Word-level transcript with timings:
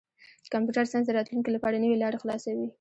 کمپیوټر 0.53 0.85
ساینس 0.91 1.05
د 1.07 1.11
راتلونکي 1.17 1.49
لپاره 1.53 1.81
نوې 1.83 1.97
لارې 2.03 2.21
خلاصوي. 2.23 2.65